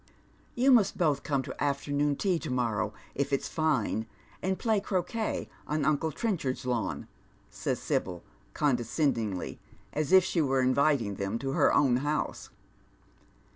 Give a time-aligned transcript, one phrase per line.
[0.55, 4.07] "You must both come to afternoon tea to morrow, if it's fine,
[4.41, 7.07] and play croquet on uncle Trenchard's lawn,"
[7.51, 8.23] says Sibyl,
[8.55, 9.59] con descendingly,
[9.93, 12.49] as if she were invking them to her own house.